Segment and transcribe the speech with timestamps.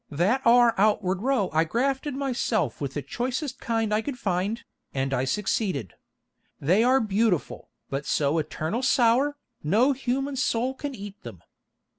[0.09, 4.63] That are outward row I grafted myself with the choicest kind I could find,
[4.95, 5.93] and I succeeded.
[6.59, 11.43] They are beautiful, but so etarnal sour, no human soul can eat them.